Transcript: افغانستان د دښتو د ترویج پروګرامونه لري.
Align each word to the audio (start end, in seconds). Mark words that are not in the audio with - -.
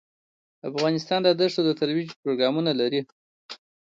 افغانستان 0.69 1.19
د 1.23 1.29
دښتو 1.39 1.61
د 1.65 1.69
ترویج 1.79 2.09
پروګرامونه 2.21 2.71
لري. 2.81 3.01